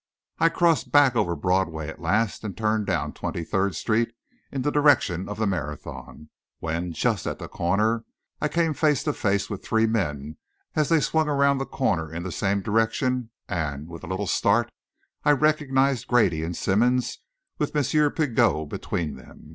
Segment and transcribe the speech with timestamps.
[0.39, 4.11] I crossed back over Broadway, at last, and turned down Twenty third Street
[4.51, 8.03] in the direction of the Marathon, when, just at the corner,
[8.41, 10.37] I came face to face with three men
[10.75, 14.71] as they swung around the corner in the same direction, and, with a little start,
[15.23, 17.19] I recognised Grady and Simmonds,
[17.59, 18.11] with M.
[18.11, 19.49] Pigot between them.